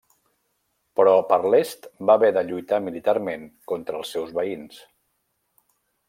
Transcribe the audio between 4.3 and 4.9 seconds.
veïns.